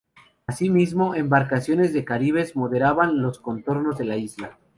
[0.47, 4.57] Asimismo, embarcaciones de caribes merodeaban los contornos de la isla.